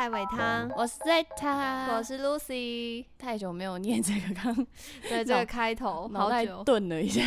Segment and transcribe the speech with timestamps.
[0.00, 3.04] 蔡伟汤，我是 Zeta，我是 Lucy。
[3.18, 4.66] 太久没有念这个， 刚
[5.06, 6.46] 对这个开头脑袋。
[6.64, 7.22] 顿了一下。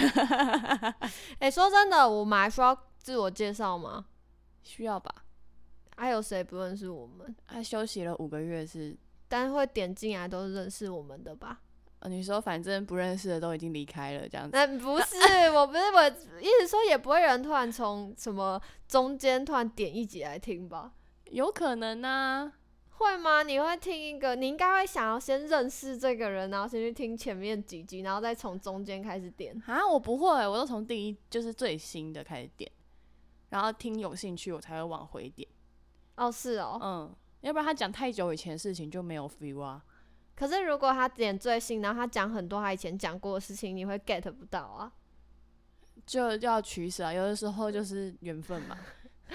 [1.38, 4.05] 哎、说真的，我们还需要自我介绍吗？
[4.63, 5.13] 需要吧？
[5.97, 7.35] 还有谁不认识我们？
[7.45, 8.97] 他休息了五个月是，
[9.27, 11.59] 但是会点进来都是认识我们的吧？
[11.99, 14.57] 呃你说反正不认识的都已经离开了这样子。
[14.57, 15.15] 那、不是，
[15.53, 16.07] 我不是我
[16.41, 20.93] 意思说，也不会有人突然从什么中间突然点一集来听吧？
[21.26, 22.51] 有可能啊，
[23.03, 23.43] 会吗？
[23.43, 29.62] 你会听一个，你应该会想要先认识这个人，然后先去听前面几集，然后再从中间开始点。
[29.67, 32.71] 啊，我不会，我都从第一就是最新的开始点，
[33.49, 35.48] 然后听有兴趣我才会往回点。
[36.16, 36.79] 哦，是哦。
[36.81, 39.84] 嗯，要不然他讲太久以前的事情就没有 feel 啊。
[40.35, 44.91] 可是如果他点最新，然后他讲很多他以前讲过的事情，你会 get 不到啊。
[46.05, 48.77] 就要取舍啊，有的时候就是缘分嘛，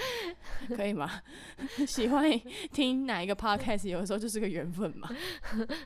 [0.76, 1.20] 可以吗？
[1.86, 2.30] 喜欢
[2.72, 5.08] 听哪一个 podcast，有的时候就是个缘分嘛。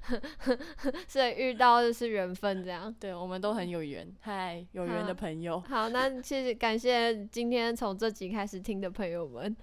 [1.08, 2.92] 所以遇到就是缘分这样。
[2.98, 5.60] 对，我们都很有缘，嗨，有缘的朋友。
[5.60, 9.54] 好，那谢谢感谢今天从这集开始听的朋友们，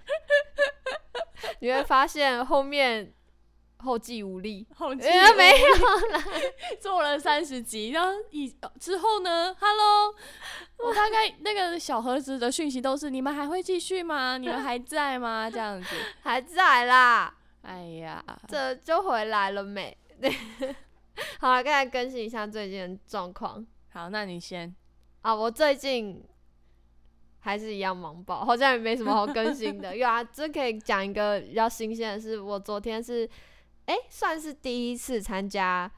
[1.60, 3.12] 你会发现后面
[3.82, 4.66] 后继无力。
[4.76, 5.66] 后继呃没有
[6.80, 10.14] 做了三十集，然后以之后呢？Hello，
[10.78, 14.38] 我大概那个小盒子的讯息都是：你们还会继续吗？
[14.38, 15.50] 你们还在吗？
[15.50, 15.96] 这样子。
[16.22, 19.96] 还在啦，哎呀，这就回来了没？
[20.20, 20.30] 对，
[21.40, 24.74] 好了，刚才更新一下最近的状况好，那你先。
[25.22, 26.24] 啊，我最近
[27.40, 29.94] 还是一样忙爆，好像也没什么好更新的。
[29.96, 33.28] 有啊，这可以讲一个比较新鲜的是，我昨天是
[33.90, 35.90] 哎、算是第一次参加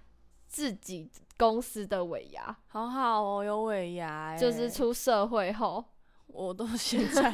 [0.48, 5.84] 自己公司的尾牙，好好哦，有尾牙欸，就是出社会后。
[6.32, 7.30] 我到现在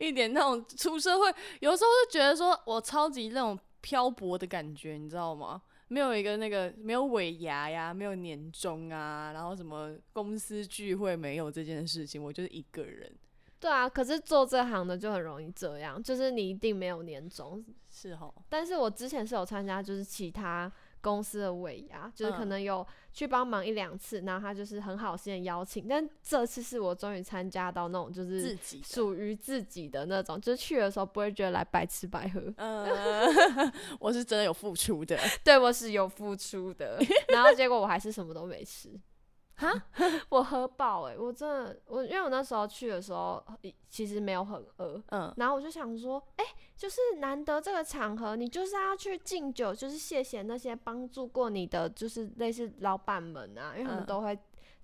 [0.00, 5.62] 一点那种出社会，有时候就觉得说我超级那种漂泊的感觉，你知道吗？
[5.86, 13.12] 没有一个那个没有尾牙呀，没有年终啊，然后什么公司聚会没有这件事情，我就是一个人。
[13.60, 17.62] 对啊，可是做这行的就很容易这样，就是你一定没有年终。
[17.90, 25.88] 是哦，但是我之前是有参加，就是其他公司的尾牙，就是可嗯能有去帮忙一两次，然后他就是很好心的邀请。
[25.88, 32.86] 但这次是我终于参加到那种就是属于自己的那种，就是去的时候不会觉得来白吃白喝，嗯，
[33.98, 35.18] 我是真的有付出的。
[35.42, 36.98] 对我是有付出的。
[37.30, 38.88] 然后结果我还是什么都没吃。
[39.60, 39.70] 哈，
[40.30, 43.42] 我喝饱哎、我真的我因为我那时候去的时候
[43.90, 46.44] 其实没有很饿，嗯，然后我就想说，哎、
[46.74, 54.06] 就是难得这个场合，你就是要去敬酒，就是谢谢那些帮助过你的，就是类似老板们啊，因为他们嗯。
[54.06, 54.38] 都会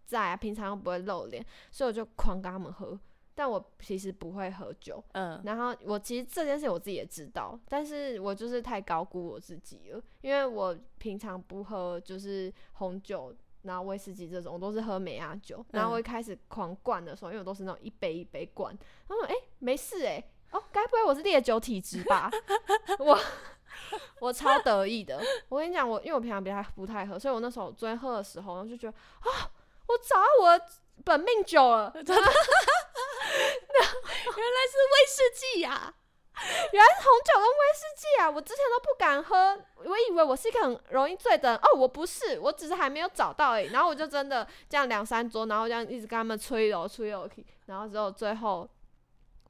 [0.04, 2.98] 在啊，平常又不会露脸，所以我就狂跟他们喝。
[3.38, 13.34] 但我其实不会喝酒，嗯，然后我其实这件事我自己也知道，但是我就是太高估我自己了，因为我平常不喝就是红酒，
[13.66, 15.64] 然后威士忌这种，我都是喝美亚酒。
[15.72, 18.76] 然后我一开始狂灌的时候，因为我都是那种一杯一杯灌，
[19.08, 20.22] 他说哎、诶没事哎、
[20.52, 22.30] 哦，该不会我是烈酒体质吧？
[23.00, 23.18] 我
[24.20, 29.50] 我超得意的，我跟你讲，我因为我平常比较不太喝，所以我那时候昨天喝的时候，我就觉得啊，
[29.88, 30.60] 我找到我
[31.04, 31.92] 本命酒了。
[34.36, 35.94] 原来是威士忌呀、
[36.72, 38.30] 原来是红酒跟威士忌啊！
[38.30, 41.58] 我之前都不敢喝，我以为我是一个很容易醉的人。
[41.58, 43.72] 哦，我不是，我只是还没有找到而已。
[43.72, 47.28] 然后我就真的这样两三桌，然后这样一直跟他们吹油吹油，
[47.66, 48.68] 然后之后最后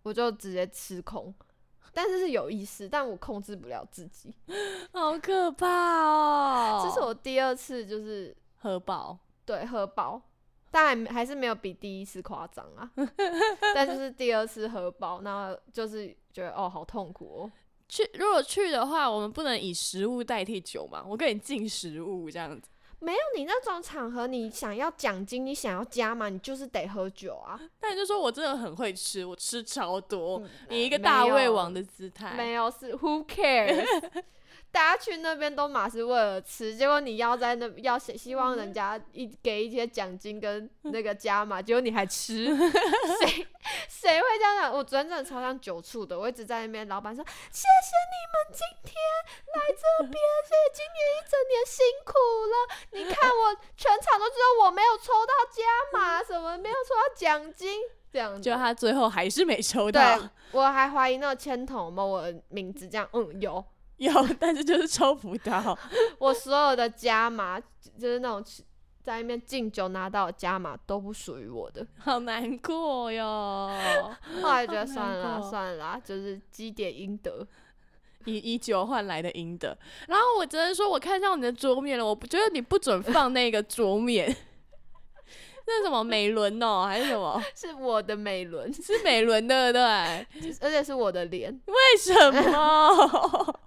[0.04, 1.34] 我就直接吃空，
[1.92, 4.32] 但是是有意识，但我控制不了自己。
[4.92, 6.80] 好可怕哦！
[6.84, 10.22] 这是我第二次就是喝饱，对喝饱，
[10.76, 12.90] 当然还是没有比第一次夸张啊，
[13.74, 17.52] 但就是第二次喝饱，然后就是觉得哦好痛苦哦。
[17.88, 21.02] 去如果去的话，我们不能以食物代替酒嘛？
[21.08, 22.68] 我给你进食物这样子。
[22.98, 27.58] 没有你那种场合，你想要奖金，你想要加嘛，你就是得喝酒啊。
[27.80, 32.34] 但你就说我真的很会吃，我吃超多，嗯以一个大胃王的姿态。
[32.34, 33.86] 没有是 Who cares？
[34.76, 42.44] 大家去那边都马是为了吃，结果你要在那要希希望人家一给一些奖金跟那个加码，结果你还吃，
[43.24, 43.46] 谁
[43.88, 44.70] 谁会这样想？
[44.70, 48.92] 我昨天真的超像酒醋的，我一直在那边，老板说谢谢你们今天
[49.54, 50.12] 来这边，
[50.44, 52.12] 谢谢今年一整年辛苦
[52.52, 52.54] 了。
[52.90, 57.80] 你看我全场都知道我没有抽到加码， 什么没有抽到奖金，
[58.12, 63.64] 这样就他最后还是没抽对到，，我还怀疑那个签筒有没有我的名字，这样嗯有。
[63.96, 65.76] 有， 但是就是抽不到。
[66.18, 68.44] 我所有的加码，就是那种
[69.02, 71.86] 在那边敬酒拿到的加码都不属于我的。
[71.98, 73.70] 好难过哟。
[74.42, 77.46] 后来觉得算了算了，就是积点阴德。
[78.24, 79.68] 以以酒换来的阴德。
[80.08, 84.36] 然后我只能说，我看上你的桌面了，我不觉得你不准放那个桌面。
[85.68, 87.40] 那什么美轮哦，还是什么？
[87.54, 89.80] 是我的美轮，是美轮的，对，
[90.60, 91.52] 而且是我的脸。
[91.66, 92.12] 为什
[92.50, 93.60] 么？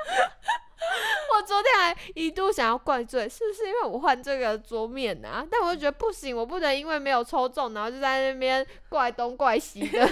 [1.32, 5.46] 我昨天还一度想要怪罪，是不是因为我换这个桌面啊？
[5.50, 10.08] 但我就觉得不行，我不能因为没有抽中，然后就在那边怪东怪西的。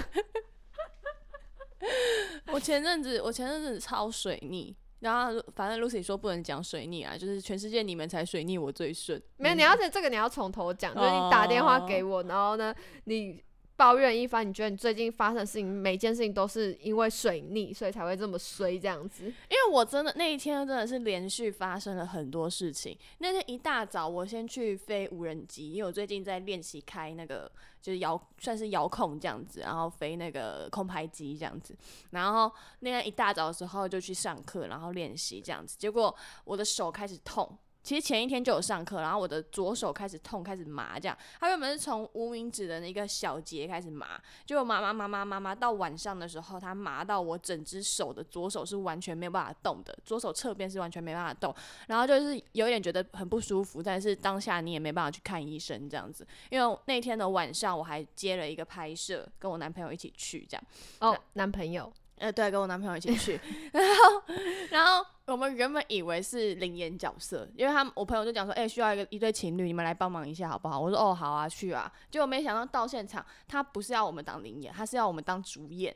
[2.53, 9.21] 我前阵子，我前阵子超水逆，然后反正 Lucy 说不能讲水逆啊，就是全世界你们才水逆，我最顺。
[9.37, 12.75] 没有，你要是这个你要从头讲，就是你打电话给我，然后呢，
[13.05, 13.43] 你。
[13.79, 19.27] 抱怨一番，你觉得你最近发生的事情，每件事情都是因为水逆，所以才会这么衰这样子？
[19.27, 22.99] 因为我真的那一天真的是连续发生了很多事情。
[23.19, 27.49] 那天一大早，我先去飞无人机，因为我最近在练习开那个
[27.81, 31.73] 就是遥算是遥控这样子，然后飞那个空拍机这样子。
[32.11, 36.13] 然后那天一大早的时候就去上课，然后练习这样子，结果
[36.45, 37.57] 我的手开始痛。
[37.89, 41.17] 其实前一天就有上课，然后我的左手开始痛，开始麻，这样。
[41.41, 51.55] 他原本是从无名指的那个小节开始麻，结果麻麻麻麻麻麻到晚上的时候，他麻到我整只手的左手是完全没有办法动的，左手侧边是完全没办法动，
[51.87, 60.65] 然后就是有点觉得很不舒服，但是当下你也没办法去看医生这样子，因为那天的晚上我还接了一个拍摄，跟我男朋友一起去这样。
[61.01, 61.91] 哦，男朋友。
[62.19, 63.41] 呃，对，跟我男朋友一起去，
[63.73, 64.23] 然后，
[64.71, 70.81] 然后我们原本以为是灵演角色，因为他我朋友就讲说，哎，需要一个一对情侣，你们来帮忙一下好不好？
[70.81, 71.91] 我说，哦，好啊，去啊。
[72.11, 75.95] 结果没想到到现场，他不是要我们当灵演，他是要我们当主演。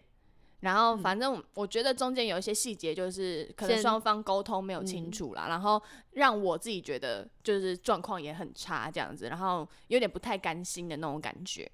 [0.60, 5.82] 然后反正我觉得中间有一些细节，就是可能双方沟通没有清楚啦，然后
[6.12, 11.70] 让我自己觉得就是状况也很差这样子，然后有点不太甘心的那种感觉。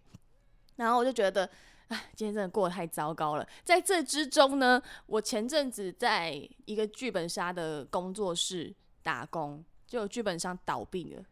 [0.76, 1.48] 然后我就觉得。
[1.88, 3.48] 唉，今天真的过得太糟糕了。
[3.64, 11.24] 在这之中呢，我前阵子在一个剧本杀的工作室打工，就剧本杀倒闭了，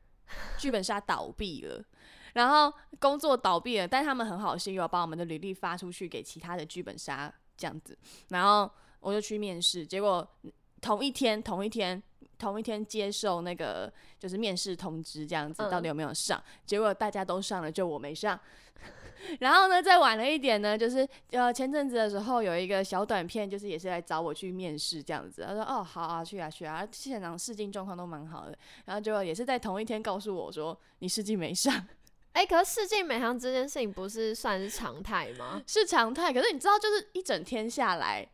[0.58, 1.85] 剧本杀倒闭了，
[2.32, 7.97] 然后工作倒闭了，但他们很好心，又把我们的履历发出去给其他的剧本杀这样子，
[8.29, 8.70] 然后
[9.00, 10.26] 我就去面试，结果
[10.81, 12.03] 同一天，同一天，
[12.38, 16.43] 同一天接受那个就是面试通知，这样子到底有没有上？
[16.64, 18.41] 结果大家都上了，就我没上。
[19.40, 25.44] 然后呢，再晚了一点呢，就是呃前阵子的时候有一个小短片，就是也是来找我去面试这样子。
[25.46, 28.56] 他说哦好啊去啊去啊，现场试镜状况都蛮好的。
[28.84, 31.86] 然后就也是在同一天告诉我说你试镜没上。
[32.32, 35.62] 哎，可是试镜没上这件事情不是算是常态吗？
[35.66, 38.28] 是常态，可是你知道就是一整天下来。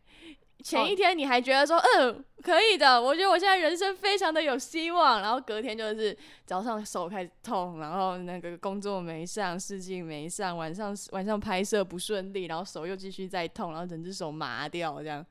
[0.61, 5.21] 前一天你还觉得说，嗯，可以的，我觉得我现在人生非常的有希望。
[5.21, 15.25] 然后隔天就是早上手开始痛，然后那个工作没上，试镜没上，晚上晚上拍摄不顺利，然后手又继续在痛，然后整只手麻掉，这样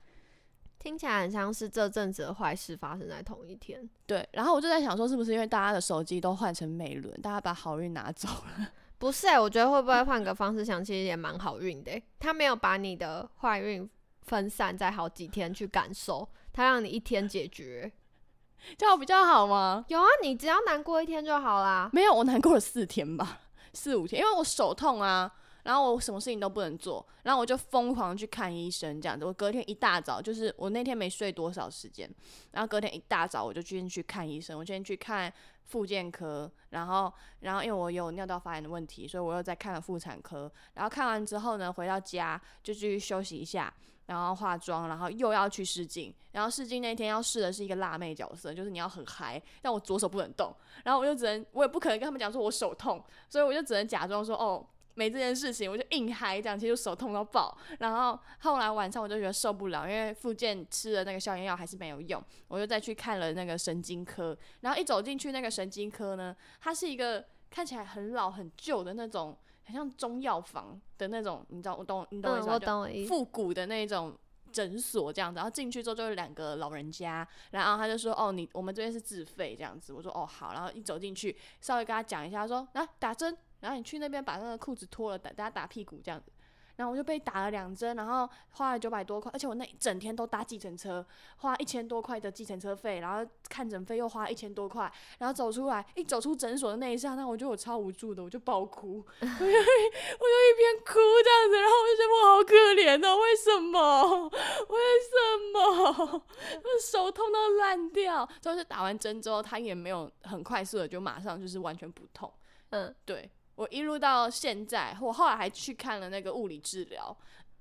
[0.79, 3.87] 听起来很像是这阵子的坏事发生在同一天。
[4.07, 8.69] 对，然后我就在想说，是不是因为大家的手机都换成美轮，大家把好运拿走了？
[8.97, 12.03] 不是哎，我觉得会不会换个方式想，其实也蛮好运的。
[12.19, 13.87] 他没有把你的坏运。
[14.25, 17.91] 分散在好几天去感受，它让你一天解决，
[18.77, 19.85] 这样比较好吗？
[19.89, 21.89] 有啊，你只要难过一天就好啦。
[21.93, 23.41] 没有，我难过了四天吧，
[23.73, 29.25] 四五天，因为我手痛啊，然后我什么事情都不能做，然后我就疯狂去看医生，这样子。
[29.25, 32.09] 我隔天一大早，就是我那天没睡多少时间，
[32.53, 35.33] 然后隔天一大早我就先去看医生，我先去看
[35.65, 43.73] 复健科，然后，然后因为我有尿道发炎的问题，所以我又在看了妇产科，然后看完之后呢，回到家就去休息一下。
[44.07, 50.55] 然后化妆，然后又要去试镜，然后试镜那天要试的是一个辣妹角色，就是你要很嗨，但我左手不能动，
[50.85, 57.57] 然后我就只能，我也不可能跟他们讲说我手痛，所以我就只能假装说哦没这件事情，我就硬嗨这样，其实手痛到爆。
[57.79, 69.39] 然后后来晚上我就觉得受不了，因为复健吃的那个消炎药还是没有用，我就再去看了那个神经科，然后一走进去那个神经科呢，它是一个看起来很老很旧的那种。
[69.65, 72.59] 很像中药房的那种，你知道我懂你懂我意思吗？
[72.59, 74.17] 就复古的那种
[74.53, 86.32] 诊所这样子，然后进去之后就是两个老人家，然后他就说：“哦，你我们这边是自费这样子。”我说：“哦，好。”然后一走进去，稍微跟他讲一下，说：“啊打针，然后你去那边把那个裤子脱了，打大家打屁股这样子。”
[86.77, 91.05] 然后我就被打了两针，然后花了九百多块，而且我那一整天都搭计程车，
[91.37, 104.29] 花一千多块的计程车费，然后看诊费又花一千多块，然后走出来，一走出诊所的那一刹那，我觉得我超无助的，我就爆哭，我 就我就一边哭这样子，然后我就觉得我好可怜哦，为什么？
[104.69, 105.15] 为什
[105.53, 106.23] 么？
[106.65, 112.33] 我手痛到烂掉，就是打完针之后，他也没有很快速的就马上就是完全不痛，
[112.71, 113.31] 嗯，对。
[113.55, 117.17] 我一路到现在，我后来还去看了那个物理治疗，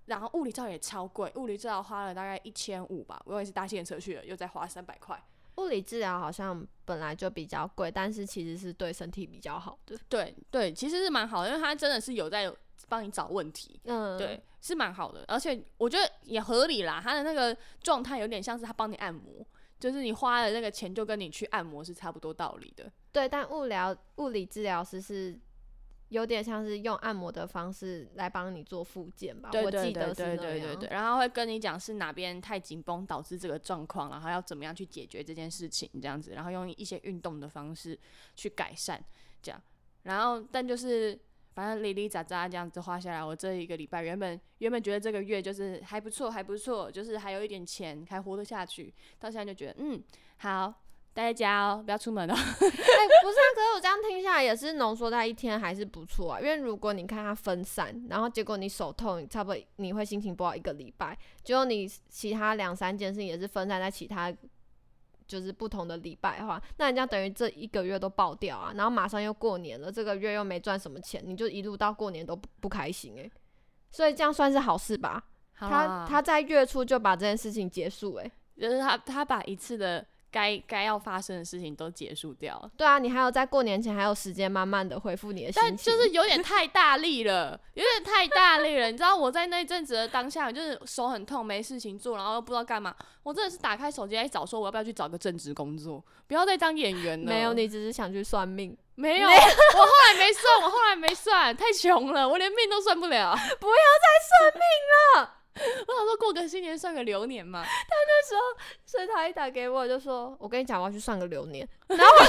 [0.06, 5.22] 然后物理治疗也超贵，物理治疗花了大概一千五吧，我也是搭计程车去的，又再花三百块。
[5.58, 9.98] 物理治疗好像本来就比较贵，但是其实是对身体比较好的。
[10.08, 12.52] 对对，其实是蛮好的，因为它真的是有在
[12.88, 17.02] 帮你找问题，嗯，对，是蛮好的，而且我觉得也合理啦。
[17.04, 19.46] 它的那个状态有点像是他帮你按摩，
[19.78, 22.90] 就是你花的那个钱就跟你去按摩是差不多道理的。
[23.12, 25.38] 对，但物疗物理治疗师是
[26.12, 29.50] 有点像是用按摩的方式来帮你做复健吧？
[29.50, 37.98] 对我记对对对得是那样对对对，然后会跟你讲是哪边太紧绷导致这个状况，然后要怎么样去解决这件事情，这样子，然后用一些运动的方式
[38.36, 39.02] 去改善，
[39.42, 39.62] 这样，
[40.04, 41.18] 然后但就是
[41.54, 50.04] 反正哩哩喳喳这样子花下来，我这一个礼拜原本原本觉得这个月就是还不错还不错，就是还有一点钱还活得下去，到现在就觉得嗯
[50.40, 50.74] 好。
[51.14, 52.34] 待在家哦，不要出门哦。
[52.34, 56.40] 哎、不是啊，可是我这样听下来也是浓缩在一天还是不错啊。
[56.40, 64.34] 因为如果你看它分散，然后结果你手痛，差不多你会心情不好一个礼拜，结果你其他两三件事情也是分散在其他
[65.28, 73.32] 就是不同的礼拜的话，那人家等于这一个月都爆掉啊，然后马上又过年了，这个月又没赚什么钱，你就一路到过年都不不开心诶、
[73.92, 75.24] 所以这样算是好事吧？
[75.56, 82.72] 他他在月初就把这件事情结束诶、就是他他把一次的该该要发生的事情都结束掉了。
[82.78, 88.90] 对啊，你还有在过年前还有时间慢慢的恢复你的心情，但就是有点太大力了，有点太大力了。
[88.90, 92.96] 你知道我在那一阵子的当下，就是手很痛，没事情做，然后又不知道干嘛。
[93.24, 97.26] 我真的是打开手机来找，说我要不要去找个正职工作，不要再当演员了。
[97.26, 98.76] 没有，你只是想去算命。
[98.96, 103.32] 没有，我后来没算，我后来没算，太穷了，我连命都算不了。
[103.60, 104.62] 不要再算命
[105.24, 105.38] 了。
[105.88, 105.91] 我
[106.48, 107.64] 新年算个流年嘛，
[108.86, 112.26] 所以他一打给我就说：“我跟你讲，我要去算个流年。”然后我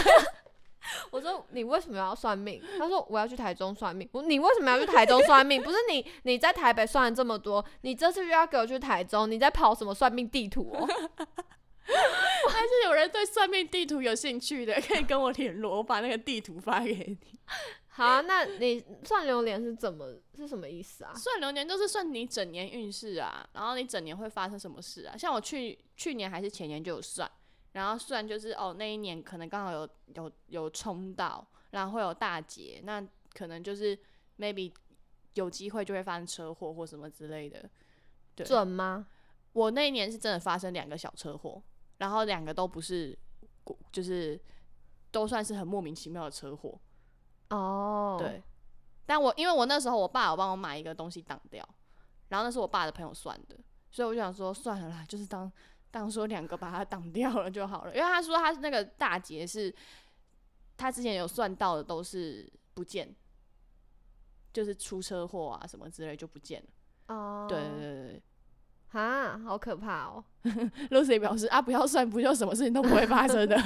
[1.18, 5.62] 我说：“你为什么要算命？”他说：“我要去台中算命。”我说：“你为什么要去台中算命？
[5.62, 10.86] 不是你你在台北算了这么多，你这次又要给我去台中，你在跑什么算命地图哦？”
[12.48, 17.18] 还是有人对算命地图有兴趣的，可以跟我联络，我把那个地图发给你。
[17.94, 21.12] 好啊、那你算流年是怎么是什么意思啊？
[21.14, 25.14] 算流年就是算你整年运势啊，然后你整年会发生什么事啊？
[25.14, 27.30] 像我去去年还是前年就有算，
[27.72, 33.98] 然后算就是哦那一年可能刚好有有有冲到，然后会有大劫，那可能就是
[34.38, 34.72] maybe
[35.34, 37.68] 有机会就会发生车祸或什么之类的。
[38.34, 39.06] 对，准吗？
[39.52, 41.62] 我那一年是真的发生两个小车祸，
[41.98, 43.14] 然后两个都不是，
[43.92, 44.40] 就是
[45.10, 46.80] 都算是很莫名其妙的车祸。
[47.52, 48.42] 哦，对，
[49.04, 51.66] 但我因为我那时候我爸有帮我买一个东西挡掉，
[52.28, 53.56] 然后那是我爸的朋友算的，
[53.90, 55.50] 所以我就想说算了啦，就是当
[55.90, 59.74] 当说两个把它挡掉了就好了，因为他说他那个大劫是，
[60.76, 63.14] 他之前有算到的都是不见，
[64.52, 67.14] 就是出车祸啊什么之类就不见了。
[67.14, 68.22] 哦，对对对对
[68.88, 70.24] 哈，好可怕哦。
[70.42, 70.52] 对，
[70.88, 73.56] Lucy 表示啊，不要算，不就什么事情都不会发生的。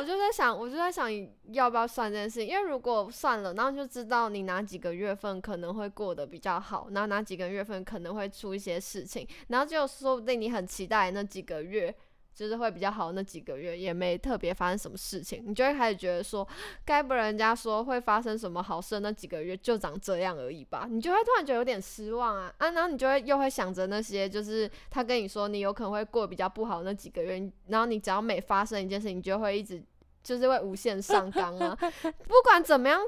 [0.00, 1.10] 我就在想，我就在想
[1.52, 11.94] 要不要算这件事情，因为如果算了，然后就知道你哪几个月份可能会过得比较好，然后哪几个月份可能会出一些事情，然后就说不定你很期待那几个月。
[12.32, 16.46] 就是会比较好，那几个月也没特别发生什么事情，你就会开始觉得说，
[16.86, 29.82] 该不人家说会发生什么好事，那几个月就长这样而已吧，你就会突然觉得有点失望啊啊，然后你就会又会想着那些，就是他跟你说你有可能会过比较不好那几个月，然后你只要每发生一件事情，你就会一直
[30.22, 33.00] 就是会无限上纲啊，不管怎么样。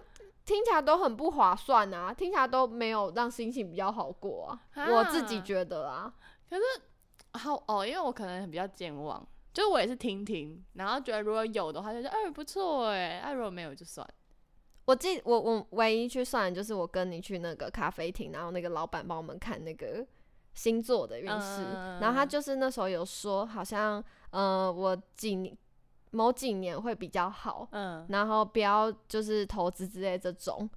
[0.45, 6.13] 听起来都很不划算啊，听起来都没有让心情比较好过啊，我自己啊觉得啊，
[6.51, 6.63] 可是
[7.39, 14.05] 好哦，因为我可能比较健忘，就是我也是听听，然后觉得如果有的话，就觉得哎、不错哎，哎、如果没有就算。
[14.85, 20.05] 我记我我唯一去算的就是我跟你去那个咖啡厅，然后那个老板帮我们看那个
[20.55, 21.63] 星座的运势，
[22.01, 25.57] 然后他嗯就是那时候有说，好像呃我几年
[26.13, 30.71] 某几年会比较好，嗯，然后不要就是投资之类这种，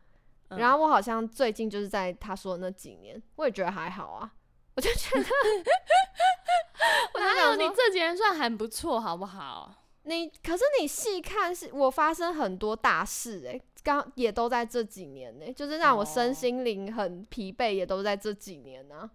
[0.49, 0.57] 嗯。
[0.57, 4.33] 然后我好像最近就是在他说的那几年，我也觉得还好啊，
[4.75, 5.25] 我就觉得，
[7.13, 9.83] 我就哪有想你这几年算很不错，好不好？
[10.07, 16.33] 你可是你细看是，我发生很多大事诶、刚也都在这几年呢、就是让我身哦。
[16.33, 19.09] 心灵很疲惫，也都在这几年呢、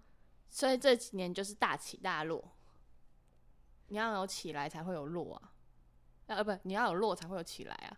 [0.49, 2.43] 所以这几年就是大起大落，
[3.87, 5.53] 你要有起来才会有落啊，
[6.37, 7.97] 呃不，你要有落才会有起来啊，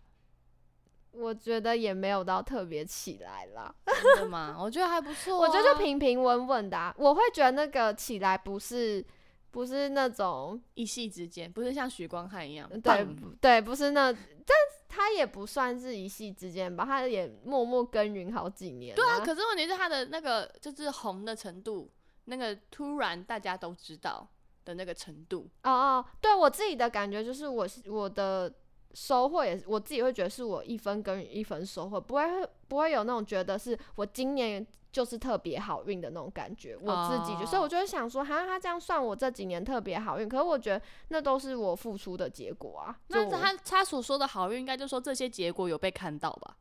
[1.11, 4.57] 我觉得也没有到特别起来啦， 真的吗？
[4.59, 6.93] 我觉得还不错、啊我觉得就平平稳稳的、啊。
[6.97, 9.05] 我会觉得那个起来不是
[9.51, 13.07] 不是那种一夕之间，不是像许光汉一样，对
[13.39, 14.57] 对，不是那，但
[14.89, 18.95] 他也不算是一夕之间吧，他也默默耕耘好几年。
[18.95, 21.91] 对啊，可是问题是他的那个就是红的程度，
[22.25, 24.27] 那个突然大家都知道
[24.65, 25.49] 的那个程度。
[25.63, 28.53] 哦哦，对我自己的感觉就是我我的
[28.93, 32.23] 收获也是我自己会觉得是我一分耕耘一分收获，不会
[32.67, 34.65] 不会有那种觉得是我今年。
[34.93, 42.95] 就是特别好运的那种感觉，我自己就，所以我就会想说，哈，他这样算我这几年特别好运，可是我觉得那都是我付出的结果啊。
[43.07, 46.57] 那他他所说的好运，应该就说这些结果有被看到吧？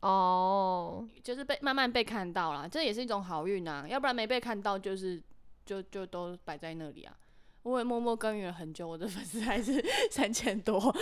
[0.00, 3.86] 哦，就是被慢慢被看到了，这也是一种好运啊。
[3.88, 5.22] 要不然没被看到，就是
[5.64, 7.16] 就就都摆在那里啊。
[7.62, 10.94] 我也默默耕耘了很久，我的粉丝还是 三千多。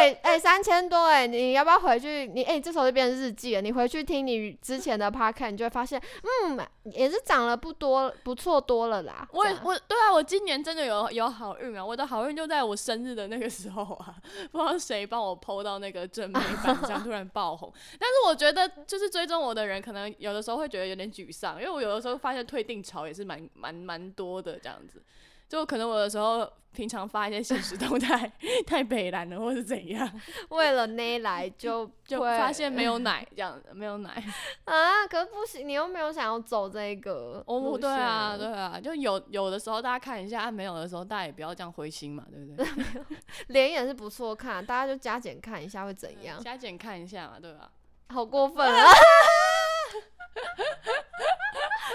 [0.00, 2.26] 哎哎，三千多哎，你要不要回去？
[2.26, 3.60] 你哎，这时候就变日记了。
[3.60, 6.00] 你回去听你之前的 p a r k 你就会发现，
[6.46, 9.28] 嗯，也是涨了不多，不错多了啦。
[9.30, 11.84] 我我对啊，我今年真的有有好运啊！
[11.84, 14.14] 我的好运就在我生日的那个时候啊，
[14.50, 17.70] 不知道谁帮我 PO 到那个正面板上，突然爆红。
[17.98, 25.02] 但是我觉得，就是追踪我的人，可能有的时候会觉得有点沮丧，因为我有的时候发现退订潮也是蛮蛮蛮多的这样子。
[25.50, 28.30] 就可能我有时候平常发一些现实动态
[28.64, 30.08] 太北蓝了，或是怎样，
[30.50, 34.10] 为了那来就 就发现没有奶这样子，没有奶
[34.64, 43.04] 啊，可是不行，你又没有想要走这个哦，对啊，对啊，就有有的时候大家看一下，没有的时候大家也不要这样灰心嘛，对不对？
[43.48, 46.38] 脸也是不错看，大家就加减看一下会怎样？
[46.40, 47.68] 加减看一下嘛，对吧？
[48.10, 48.92] 好过分啊！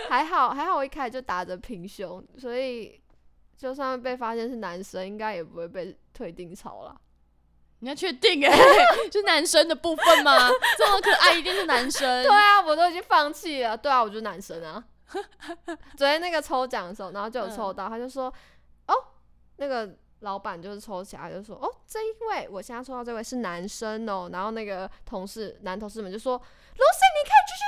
[0.09, 3.00] 还好还好，我一开始就打着平胸，所以。
[3.57, 6.95] 就算被发现是男生，应该也不会被退订潮啦。
[7.79, 8.51] 你要确定哎，
[9.12, 10.50] 是男生的部分吗？
[10.77, 12.01] 这么可爱，一定是男生。
[12.24, 13.77] 对啊，我都已经放弃了。
[13.77, 14.83] 对啊，我就是男生啊。
[15.95, 18.33] 昨天那个抽奖的时候，然后就有抽到，他就说
[18.88, 18.93] ：“哦，
[19.57, 27.65] 那个老板就是抽起来，就说：‘哦，这一位，我现在抽到这位是男生哦。’然后那个同事，男同事们就说：‘卢 y 你可以继续。’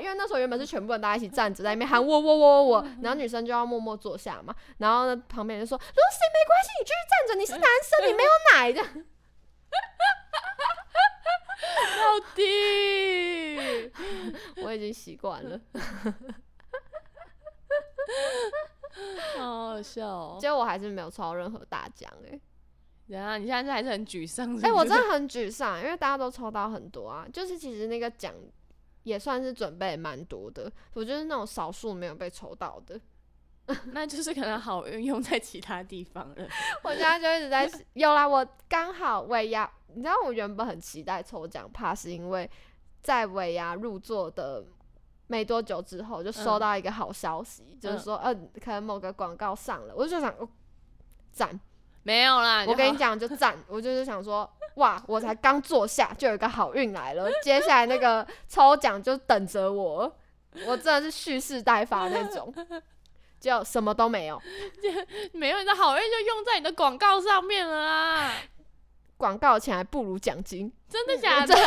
[0.00, 4.54] 因为那时候原本是全部人大家一起站着在那边喊我我我我，然后女生就要默默坐下嘛。
[4.78, 8.82] 然后呢，旁边就说：“Lucy，没关系，你继续站着，你是男生，你没有奶的。”
[11.96, 12.44] 到底，
[14.62, 15.58] 我已经习惯了。
[19.38, 20.36] 好好笑哦！
[20.40, 22.38] 结果我还是没有抽到任何大奖哎。
[23.06, 24.56] 然后你现在还是很沮丧。
[24.62, 27.26] 哎，我真的很沮丧，因为大家都抽到很多啊。
[27.32, 28.34] 就是其实那个奖。
[29.04, 33.00] 也算是准备蛮多的，我就是那种少数没有被抽到的，
[33.92, 36.48] 那就是可能好运用在其他地方了。
[36.82, 42.50] 我现在就一直在 有啦，我刚好尾牙，你知道我原本很期待抽奖，怕是因为
[43.02, 44.64] 在尾牙入座的
[45.26, 50.34] 没多久之后，就收到一个好消息，就是说，嗯，可能某个广告上了，我就想，
[51.30, 51.60] 赞，
[52.02, 54.50] 没有啦，我跟你讲就赞，我就是想说。
[54.76, 55.00] 哇！
[55.06, 57.30] 我才刚坐下，就有一个好运来了。
[57.42, 60.16] 接下来那个 抽奖就等着我，
[60.66, 62.52] 我真的是蓄势待发那种。
[63.40, 64.40] 就什么都没有，
[65.32, 68.32] 没有你的好运就用在你的广告上面了啊！
[69.16, 71.54] 广告钱还不如奖金，真的假的？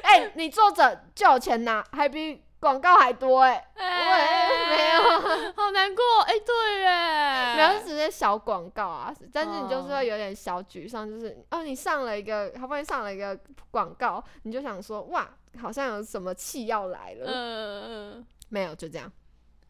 [0.02, 2.42] 哎，你坐着就有钱拿，还比。
[2.60, 13.38] 广告还多哎，没有， 好难过哎，对耶，没有直接小广告啊，但是你就是会有点小沮丧，就是哦，你上了一个，好不容易上了一个
[13.70, 17.82] 广告，你就想说哇，好像有什么气要来了，嗯
[18.18, 19.10] 嗯，没有就这样，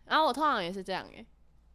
[0.06, 1.24] 然后我通常也是这样哎，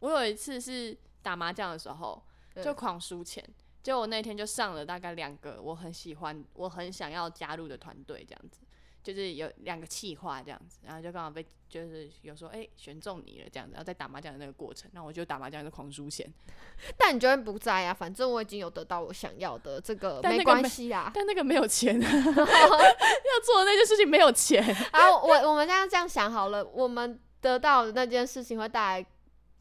[0.00, 2.22] 我有一次是打麻将的时候
[2.62, 3.42] 就狂输钱，
[3.82, 8.60] 结果我那天就上了大概两个我很喜欢、我很想要加入的团队这样子。
[9.06, 16.28] 就是有两个气话这样子，然后就刚好被就是有说哎选中你了这样子，然后在打麻将的那个过程，那我就打麻将就狂输钱，
[16.98, 17.94] 但你就会不在啊？
[17.94, 21.08] 反正我已经有得到我想要的这个，没关系啊。
[21.14, 24.60] 但那个 没有钱，要做的那件事情没有钱。
[24.90, 29.06] 啊，我我们现在这样想好了，我们得到的那件事情会带来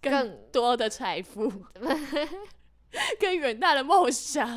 [0.01, 1.51] 更多的财富。
[3.19, 4.47] 更远大的梦想，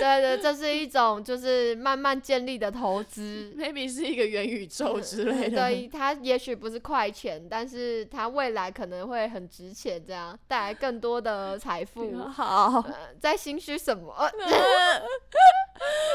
[0.00, 5.56] 对对，这是一种就是慢慢建立的投资， maybe 是一个元宇宙之类的。
[5.56, 12.16] 对，它也许不是快钱，但是它未来可能会很值钱，这样带来更多的财富。
[12.28, 12.84] 好，
[13.20, 14.14] 在心虚什么？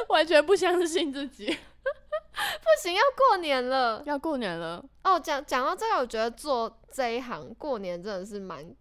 [0.10, 1.46] 完全不相信自己。
[1.46, 4.84] 不行，要过年了，要过年了。
[5.04, 8.74] 哦，讲讲到这个，我觉得做这一行过年真的是蛮。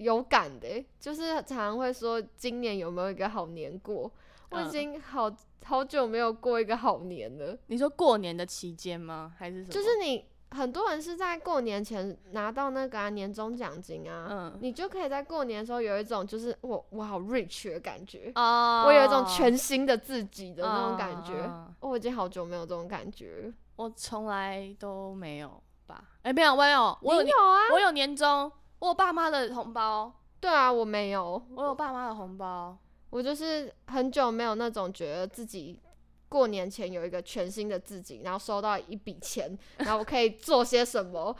[0.00, 4.10] 有感的，就是常常会说今年有没有一个好年过？
[4.50, 5.30] 我已经好
[5.64, 7.56] 好久没有过一个好年了。
[7.66, 9.32] 你说过年的期间吗？
[9.38, 9.72] 还是什么？
[9.72, 21.48] 就是你很多人是在过年前拿到那个啊年终奖金啊，嗯，你就可以在过年的时候有一种就是我我好 rich 的感觉，哦我有一种全新的自己的那种感觉。
[21.80, 23.52] 我已经好久没有这种感觉。
[23.76, 26.02] 我从来都没有吧？
[26.22, 27.72] 哎、没有，没有，我有啊？
[27.72, 32.76] 我有年终，我有爸妈的红包，对啊，我没有，我有爸妈的红包。
[33.10, 35.80] 我就是很久没有那种觉得自己
[36.28, 41.36] 过年前有一个全新的自己，然后收到一笔钱， 然后我可以做些什么，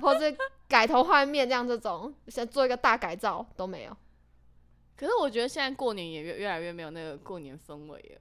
[0.00, 0.34] 或者
[0.66, 3.96] 改头换面这样这种，想做一个大改造都没有。
[4.96, 8.20] 可是我觉得现在过年也越越来越没有那个过年氛围了。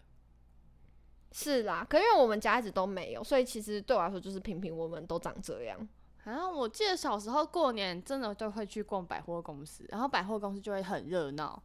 [1.31, 5.88] 是啦，可因为我们家一直都没有，所以其实对我来说就是平平，我们都长这样。
[6.26, 11.62] 然后，我记得小时候过年真的就会去逛百货公司，然后百货公司就会很热闹，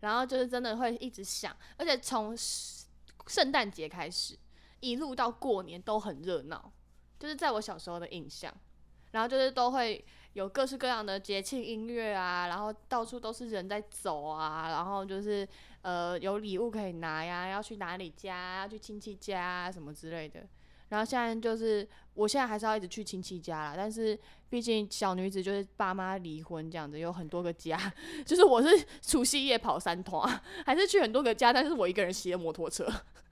[0.00, 4.38] 然后就是真的会一直响，而且从圣诞节开始
[4.80, 6.72] 一路到过年都很热闹，
[7.18, 8.52] 就是在我小时候的印象。
[9.12, 15.46] 然后就是都会有各式各样的节庆音乐啊，然后到处都是人在走啊，然后就是
[15.82, 20.48] 呃有礼物可以拿呀，要去哪里家，要去亲戚家什么之类的。
[20.92, 24.18] 然后现在就是，我现在还是要一直去亲戚家啦，但是
[24.50, 27.78] 毕竟小女子就是爸妈离婚这样子，有很多个家，
[28.26, 28.68] 就是我是
[29.00, 30.28] 除夕夜跑三团，
[30.66, 32.86] 还是去很多个家，但是我一个人骑着摩托车，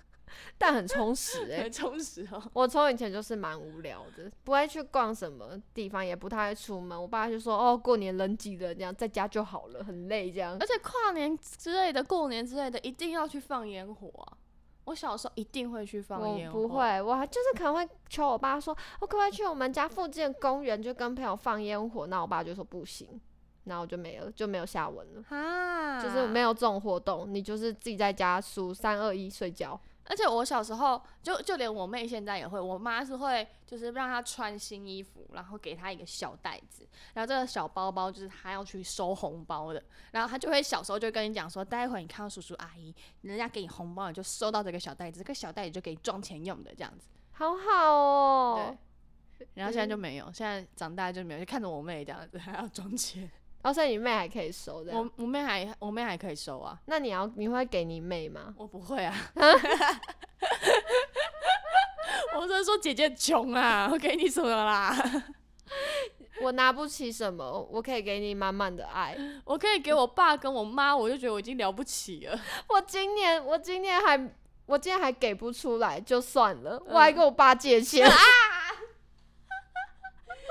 [0.56, 2.42] 但很充实诶、很充实哦。
[2.54, 6.98] 我从以前就是蛮无聊的，不会去逛什么地方，也不太会出门。
[6.98, 10.66] 我爸就说：“哦，过年人挤人，这样在家就好了，很累这样而。
[10.66, 14.39] 且跨年之类的、过年之类的，一定要去放烟火啊！
[14.90, 23.08] 我小时候一定会去”放烟火，不会，我还就是可能会求我爸说：“我可不可以去我们家附近的公园，就跟朋友放烟火？”那我爸就说不行，
[23.64, 25.24] 然后我就没了，就没有下文了。
[25.28, 29.80] 啊，就是没有这种活动，你就是自己在家数三二一睡觉。
[30.10, 47.06] 而且我小时候就就连我妹现在也会，我妈是会就是让她穿新衣服，然后给她一个小袋子，然后这个小包包就是她要去收红包的，然后她就会小时候就跟你讲说，待会儿你看到叔叔阿姨，人家给你红包，你就收到这个小袋子，这个小袋子就给你装钱用的这样子。
[47.30, 48.76] 好好哦。
[49.38, 53.30] 对，然后现在就没有，现在长大就没有，就看着我妹这样子还要装钱，
[53.62, 54.92] 然后所以你妹还可以收的。
[54.92, 58.54] 我我妹还我妹还可以收啊，那你要你会给你妹吗？
[58.56, 59.14] 我不会啊。
[62.36, 64.96] 我是说姐姐穷啊，我给你什么啦？
[66.42, 69.14] 我拿不起什么，我可以给你满满的爱。
[69.44, 72.38] 我可以给我爸跟我妈，我就觉得我已经了不起了。
[72.68, 74.18] 我今年我今年还
[74.64, 78.08] 我今年还给不出来，就算了，嗯我还跟我爸借钱。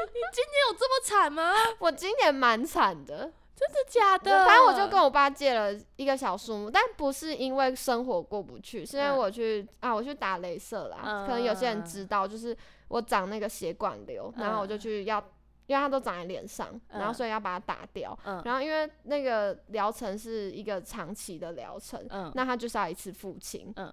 [0.06, 1.54] 你今年有这么惨吗？
[1.80, 4.46] 我今年蛮惨的，真的假的？
[4.46, 11.26] 反正我就跟我爸借了一个小数目，但不是因为生活过不去，是因为嗯我去、啊，我去打镭射啦。
[11.28, 12.56] 可能有些人嗯知道，就是
[12.88, 15.20] 我长那个血管瘤，然后我就去要，
[15.68, 18.18] 因为它都长在脸上，然后嗯所以要把它打掉。
[18.26, 23.72] 嗯然后因为那个疗程是一个长期的疗程，嗯那他就是要一次付清。
[23.76, 23.92] 嗯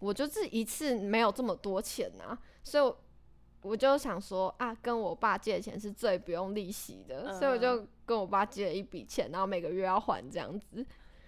[0.00, 2.94] 我就是一次没有这么多钱呐、所以
[3.64, 10.86] 我我就想说啊，跟我爸借钱是最不用利息的，所以我嗯就跟我爸借了一笔钱，然后每个月要还这样子。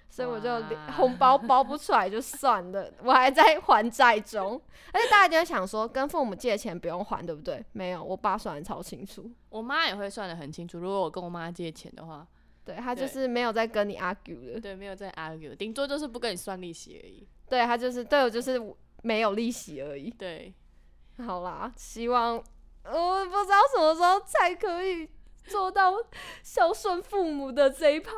[0.08, 0.48] 所以我就
[0.96, 4.60] 红包包不出来就算了，我还在还债中。
[4.92, 7.62] 而且大家就会想说，跟父母借钱不用还，对不对？
[7.72, 9.28] 没有，我爸算的超清楚。
[9.48, 10.78] 我妈也会算的很清楚。
[10.78, 12.24] 如果我跟我妈借钱的话，
[12.64, 17.26] 对他就是没有在跟你 argue 的，对，没有在 argue，顶多就是不跟你算利息而已。
[17.48, 18.60] 对他就是对我就是
[19.02, 20.08] 没有利息而已。
[20.08, 20.54] 对，
[21.24, 22.42] 好啦，希望
[22.84, 25.08] 我不知道什么时候才可以
[25.46, 25.94] 做到
[26.42, 28.12] 孝顺父母的这一趴。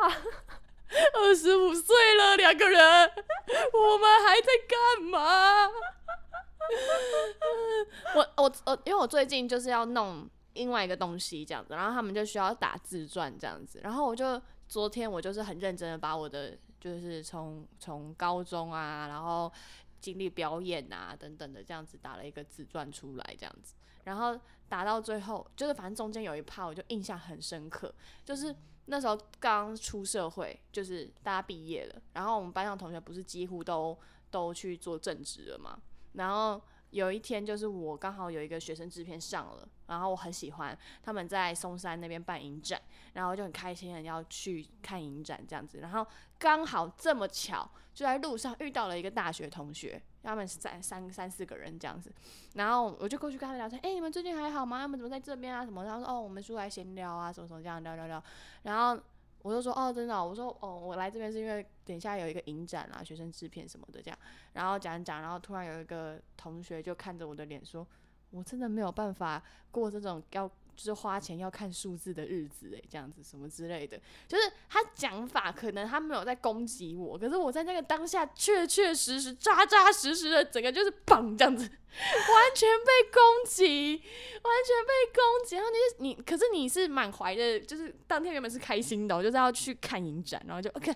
[1.12, 5.66] 二十五岁了，两个人，我们还在干嘛？
[8.16, 19.52] 我我我，因为我最近就是要弄另外一个东西这样子，然后他们就需要打自传这样子，然后我就昨天我就是很认真的把我的就是从从高中啊，然后
[20.00, 28.54] 经历表演啊等等的这样子打了一个自传出来这样子，然后打到最后就是反正中间有一趴我就印象很深刻，就是。
[28.90, 33.94] 那时候刚出社会，就是大家毕业了，然后我们班上同学不是几乎都
[34.30, 35.78] 都去做正职了嘛。
[36.14, 36.58] 然后
[36.90, 42.80] 有一天，就是我刚好有一个学生制片上了，然后我很喜欢他们在松山那边办影展，
[43.12, 45.78] 然后就很开心的要去看影展这样子。
[45.80, 46.06] 然后
[46.38, 52.10] 刚好这么巧，就在路上遇到了一个大学同学，他们三三三四个人这样子，
[52.54, 54.78] 然后我就过去跟他们聊天，哎、你们最近还好吗？
[54.78, 55.64] 他们怎么在这边啊？
[55.64, 55.84] 什么？
[55.84, 58.22] 然后说哦，我们出来闲聊啊，什么什么这样聊聊聊。
[58.62, 59.02] 然后
[59.42, 64.18] 我就说哦，真的、我说哦，我来这边是因为等一下有一个影展啊，学生制片什么的这样。
[64.52, 67.86] 然后讲讲，然后突然有一个同学就看着我的脸说
[68.30, 85.56] ：“我真的没有办法过这种要就是花钱要看数字的日子诶，这样子什么之类的，就是他讲法可能他没有在攻击我，可是我在那个当下确确实实扎扎实实的整个就是砰这样子，完全被攻击，完全被攻击。
[85.56, 90.94] 然后你你可是你是满怀的，就是当天原本是开心的，我就是要去看影展，然后就 OK。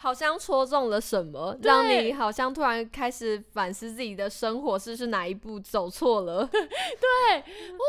[0.00, 6.46] 好像戳中了什么，让你好像突然开始反思自己的生活是是哪一步走错了。
[6.46, 6.60] 对
[7.36, 7.82] 我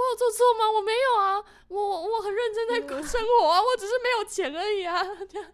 [0.00, 0.70] 有做错吗？
[0.70, 5.02] 我没有啊，我我很认真在过生活啊，我只是没有钱而已啊。
[5.28, 5.52] 这样，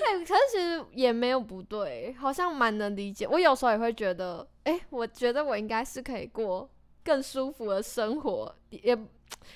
[0.00, 3.26] 对，可是其实也没有不对，好像蛮能理解。
[3.26, 6.68] 我有时候也会觉得，哎，我觉得我应该是可以过
[7.04, 8.96] 更舒服的生活，也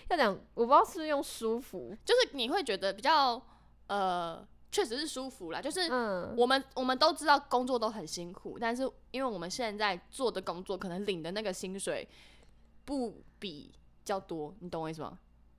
[0.09, 3.41] 要讲，我不知道是不是用舒服，就是你会觉得比较
[3.89, 4.47] 呃。
[4.69, 5.89] 确实是舒服啦，就是
[6.37, 12.07] 我们我们都知道工作都很辛苦，但是因为我们现在做的工作可能领的那个薪水
[12.85, 13.73] 不比
[14.07, 15.19] 较多，你懂我意思吗？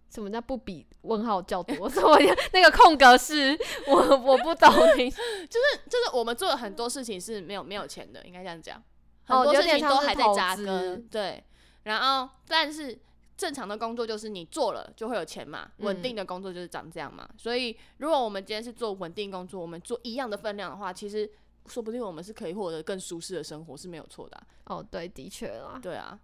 [0.10, 1.88] 什么叫不比问号较多？
[1.92, 2.18] 什么
[2.54, 3.56] 那个空格是
[3.86, 8.82] 我我不懂你，就是就是我们做了很多事情是没有没有钱的，应该这样讲，
[9.26, 11.44] 很多事情都还在扎根，对，
[11.84, 12.98] 然后但是。
[13.38, 17.30] 正常的工作就是你做了就会有钱嘛，稳定的工作就是长这样嘛。
[17.38, 21.30] 所以如果我们今天是做稳定工作，我们做一样的分量的话，其实
[21.68, 24.44] 说不定我们是可以获得更舒适的生活是没有错的。
[24.64, 25.80] 哦，对，的确啦。
[25.80, 26.20] 对啊，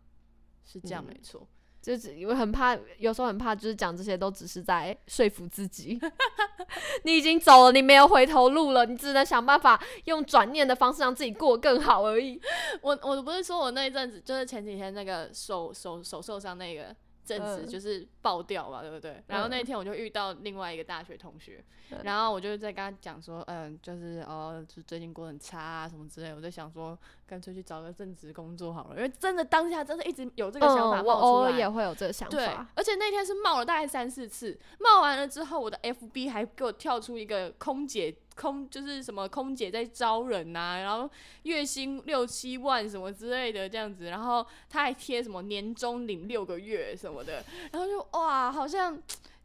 [0.65, 1.47] 是这样没错。
[1.83, 5.99] 就是因为很怕，有时候很怕，就是讲这些都只是在说服自己。
[7.03, 12.39] 你已经走了，你没有回头路了，你只能想办法用转念的方式让自己过更好而已。
[12.81, 16.95] 我我不是说我那一阵子，就是前几天那个手手手受伤那个。
[17.25, 19.23] 阵子就是爆掉嘛，对不对？
[19.27, 21.63] 然后那天我就遇到另外一个大学同学，
[22.03, 26.33] 然后我就在跟他讲说，嗯，就是哦，就最近过得很差啊什么之类。
[26.33, 31.13] 我在想说，干脆去找个正职工作好了，因为真的当下真的一直有这个想法冒出来。
[31.13, 32.37] 我偶尔也会有这个想法。
[32.37, 38.15] 对，而且那天是冒了大概三四次，冒完了之后，我的 FB 还给我跳出一个空姐。
[38.35, 41.09] 空就是什么空姐在招人呐，然后
[41.43, 49.01] 月薪六七万什么之类的这样子，然后他还贴什么年终领六个月什么的，然后就哇，好像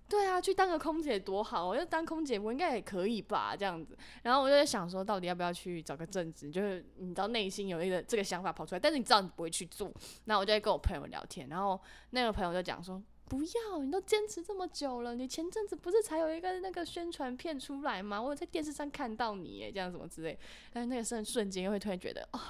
[0.09, 9.93] 对啊，去当个空姐多好，我就当空姐我应该也可以吧这样子，然后我就在想说，到底要不要去找个正职，就是你知道内心有一个这个想法跑出来，但是你知道你不会去做，
[10.25, 13.03] 那我就在跟我朋友聊天，然后那个朋友就讲说。
[13.29, 18.21] 不要，你都坚持这么久了，你前阵子不是才有一个那个宣传片出来吗？
[18.21, 20.39] 我有在电视上看到你，哎，这样什么之类。
[20.73, 22.41] 但是那个瞬瞬间会突然觉得，哦，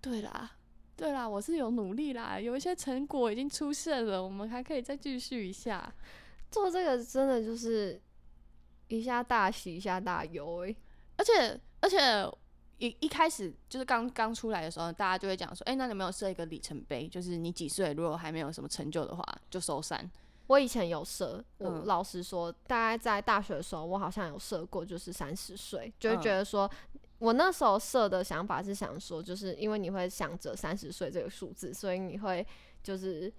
[0.00, 0.52] 对啦，
[0.94, 5.90] 对啦，我是有努力啦，有一些成果已经出现了，我们还可以再继续一下。
[6.50, 8.00] 做这个真的就是
[8.88, 10.76] 一下大喜一下大忧，哎，
[11.16, 11.98] 而且而且。
[12.78, 17.08] 一一开始就是刚刚出来的时候，大家就会讲说，哎，那你有没有设一个里程碑？
[17.08, 20.08] 就是你几岁，如果还没有什么成就的话，就收山。
[20.46, 26.70] 我以前有设，我老实说，大概在大学的时候，我好像有设过，就是三十岁，就会觉得说，
[27.18, 32.46] 我那时候设的想法是想说，就是因为你会想着三十岁这个数字，所以你会
[32.82, 33.30] 就是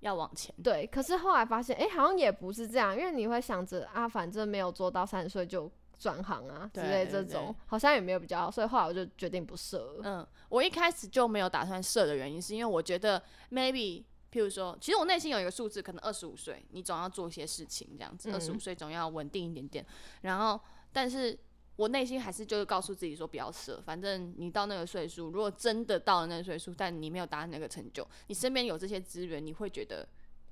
[0.00, 0.52] 要往前。
[0.64, 5.70] 对，可是后来发现，哎，好像也不是这样，因为你会想着啊，反正没有做到三十岁就。
[5.98, 10.00] 转行啊之类这种，好像也没有比较好，所以后来我就决定不设。
[10.02, 19.86] 嗯，我一开始就没有打算设的原因，是因为我觉得 maybe，譬如说，其实我内心有一个数字，可能二十五岁，你总要做一些事情这样子，二十五岁总要稳定一点点。
[20.20, 20.60] 然后，
[20.92, 21.38] 但是
[21.76, 30.06] 我内心还是就是告诉自己说不要设，反正你到那个岁数，如果真的到了那个岁数，但你没有达到那个成就，你身边有这些资源，你会觉得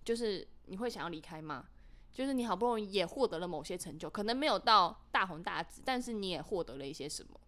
[0.04, 1.66] 就是你会想要离开吗？
[2.14, 7.38] 就是你好不容易也获得了某些成就，可能没有到大红大紫，但是你也获得了一些什么，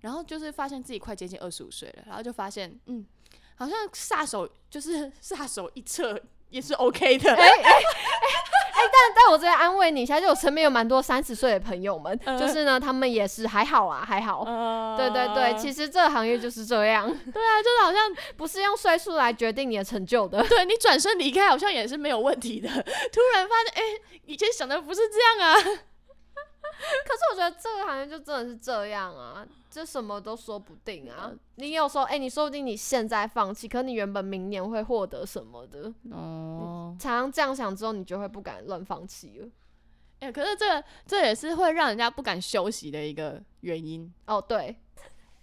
[0.00, 3.06] 然后就是发现自己快接近二十五岁了，然后就发现，嗯，
[3.54, 7.36] 好像下手就是 下手一撤也是 OK 的。
[8.82, 14.44] 但但我这边安慰你一下，就我身边有蛮多三十岁的朋友们，就是呢，他们也是还好啊，还好。
[14.96, 17.06] 对对对，其实这个行业就是这样。
[17.32, 20.42] 对啊，就是好像不是用岁数来决定你的成就的。
[20.44, 22.68] 对你转身离开，好像也是没有问题的。
[22.68, 23.82] 突然发现，哎，
[24.26, 25.54] 以前想的不是这样啊。
[25.56, 31.30] 可是我觉得这个行业就真的是这样啊，这什么都说不定啊。
[31.56, 35.92] 你有时候，哎，你说不定你现在放弃，可你原本明年会获得什么的。
[36.10, 36.96] 哦。
[36.98, 39.48] 常常这样想之后，你就会不敢乱放弃了。
[40.20, 44.10] 哎，可是这这也是会让人家不敢休息的一个原因。
[44.26, 44.74] 哦，对。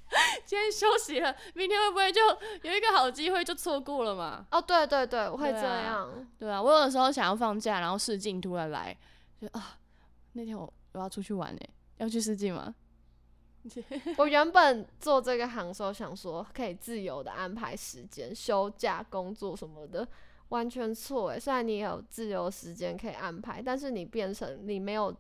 [0.46, 2.20] 今天休息了，明天会不会就
[2.64, 4.48] 有一个好机会就错过了嘛？
[4.50, 6.10] 哦，对对对，会这样。
[6.40, 8.98] 对啊，我有的时候想要放假，然后试镜突然来，
[9.40, 9.78] 就啊，
[10.32, 10.74] 那天我。
[10.94, 12.76] 我要出去玩诶，要去试镜吗？
[14.18, 20.08] 我原本做这个行的时候想说可以自由的安排时间，休假、工作什么的，
[20.50, 21.40] 完全错诶。
[21.40, 25.16] 虽然你有自由时间可以安排，但是你变成你没有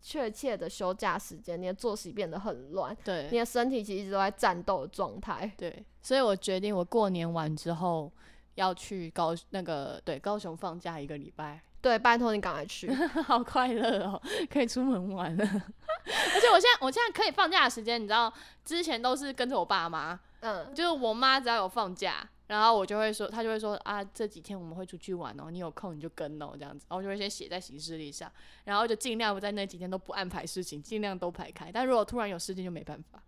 [0.00, 5.52] 确切的休假时间，你的作息变得很乱，对，你的身体其实一直都在战斗的状态。
[5.56, 8.12] 对，所以我决定我过年完之后
[8.54, 11.60] 要去高那个对高雄放假一个礼拜。
[11.84, 12.90] 对，拜托你赶快去，
[13.26, 14.18] 好快乐哦，
[14.50, 15.44] 可以出门玩了。
[16.34, 18.32] 而且我现在，我现在可以放假的时间，你知道，
[18.64, 28.32] 之前都是跟着我爸妈，嗯，就是我妈只要有放假，然后我就会说，她就会说啊，这几天我们会出去玩哦，你有空你就跟哦，这样子，然后我就会先写在行事历上，
[28.64, 31.70] 然后就尽量不在那几天都不安排事情，尽量都排开。
[31.70, 33.22] 但如果突然有事情就没办法，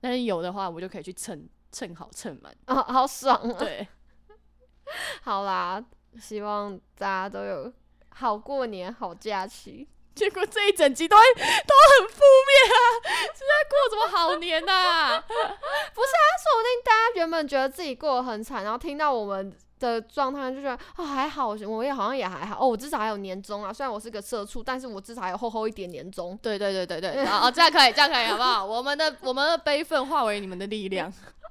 [0.00, 3.58] 但是有的话，我就可以去蹭蹭好蹭满，啊，好爽啊！
[3.58, 3.86] 对，
[5.20, 5.84] 好啦。
[6.20, 7.72] 希望大家都有
[8.10, 9.86] 好过年、好假期。
[10.14, 12.78] 结果这一整集都都很负面啊！
[13.34, 15.20] 是在过什么好年呐？
[15.20, 23.72] 不是啊，说不定大家原本觉得自己过得很惨，然后听到我们的状态就觉得啊还好，我也好像也还好哦，我至少还有年终啊。
[23.72, 26.38] 虽然我是个社畜，但是我至少还有厚厚一点年终。
[26.40, 28.64] 对对对对对，哦，这样可以，这样可以，好不好？
[28.64, 31.12] 我们的我们的悲愤化为你们的力量。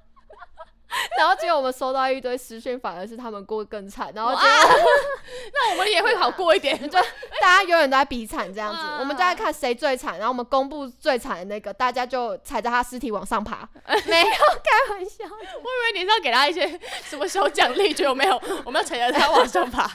[1.17, 4.11] 然后结果我们收到一堆私讯，反而是他们过得更惨。
[4.15, 4.43] 然后啊，
[5.53, 6.77] 那我们也会好过一点。
[6.89, 6.99] 就
[7.41, 13.67] 大家永远都在比惨这样子，我们在看谁最惨，然后我们公布最惨的那个，大家就踩着他尸体往上爬。
[14.05, 19.89] 没有开玩笑，我以为你是要给他一些什么小奖励，结果没有，我们要踩着他往上爬。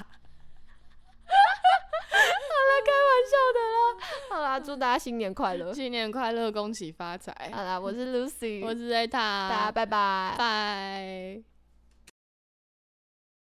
[1.28, 3.78] 好了，开玩笑的啦。
[4.30, 7.34] 好啦，祝大家新年快乐，新年快乐，恭喜发财。
[7.52, 11.57] 好啦，我是 Lucy，我是 Zeta，大家拜拜，拜。